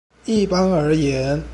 [0.25, 1.43] 一般而言